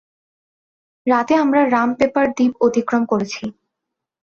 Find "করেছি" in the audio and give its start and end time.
3.05-3.43